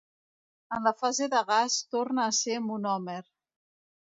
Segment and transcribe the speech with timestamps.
[0.77, 3.21] En la fase de gas torna a ser monòmer.